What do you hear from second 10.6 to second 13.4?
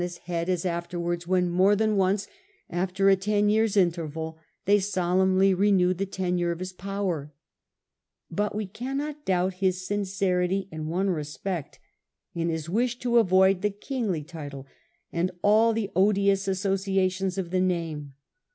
in one respect— in his wish to